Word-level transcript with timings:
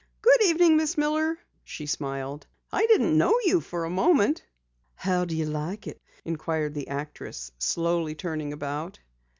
"Good 0.23 0.41
evening, 0.45 0.77
Miss 0.77 0.97
Miller," 0.97 1.37
she 1.63 1.85
smiled. 1.85 2.47
"I 2.71 2.87
didn't 2.87 3.15
know 3.15 3.37
you 3.45 3.61
for 3.61 3.85
a 3.85 3.89
moment." 3.91 4.43
"How 4.95 5.25
do 5.25 5.35
you 5.37 5.45
like 5.45 5.85
it?" 5.85 6.01
inquired 6.25 6.73
the 6.73 6.87
actress, 6.87 7.49
turning 7.51 7.59
slowly 7.61 8.51
about. 8.51 8.97